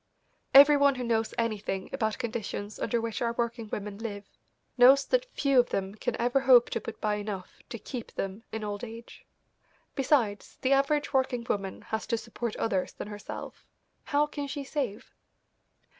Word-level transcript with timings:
Every 0.55 0.77
one 0.77 0.95
who 0.95 1.03
knows 1.03 1.35
anything 1.37 1.91
about 1.93 2.17
conditions 2.17 2.79
under 2.79 2.99
which 2.99 3.21
our 3.21 3.33
working 3.33 3.69
women 3.71 3.99
live 3.99 4.25
knows 4.75 5.05
that 5.05 5.31
few 5.35 5.59
of 5.59 5.69
them 5.69 5.93
can 5.93 6.15
ever 6.19 6.39
hope 6.39 6.71
to 6.71 6.81
put 6.81 6.99
by 6.99 7.17
enough 7.17 7.61
to 7.69 7.77
keep 7.77 8.11
them 8.13 8.41
in 8.51 8.63
old 8.63 8.83
age. 8.83 9.27
Besides, 9.93 10.57
the 10.63 10.73
average 10.73 11.13
working 11.13 11.45
woman 11.47 11.83
has 11.83 12.07
to 12.07 12.17
support 12.17 12.55
others 12.55 12.93
than 12.93 13.09
herself. 13.09 13.67
How 14.05 14.25
can 14.25 14.47
she 14.47 14.63
save? 14.63 15.13